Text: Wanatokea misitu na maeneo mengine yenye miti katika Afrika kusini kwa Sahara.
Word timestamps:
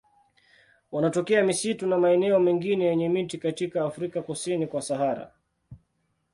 Wanatokea 0.91 1.43
misitu 1.43 1.87
na 1.87 1.97
maeneo 1.97 2.39
mengine 2.39 2.85
yenye 2.85 3.09
miti 3.09 3.37
katika 3.37 3.85
Afrika 3.85 4.21
kusini 4.21 4.67
kwa 4.67 4.81
Sahara. 4.81 5.31